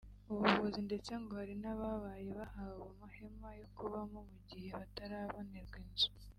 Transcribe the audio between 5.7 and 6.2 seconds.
inzu